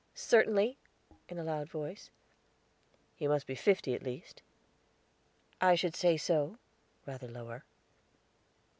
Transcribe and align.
"Certainly," 0.15 0.79
in 1.29 1.37
a 1.37 1.43
loud 1.43 1.69
voice. 1.69 2.09
"He 3.13 3.27
must 3.27 3.45
be 3.45 3.53
fifty, 3.53 3.93
at 3.93 4.01
least." 4.01 4.41
"I 5.61 5.75
should 5.75 5.95
say 5.95 6.17
so," 6.17 6.57
rather 7.05 7.27
lower. 7.27 7.63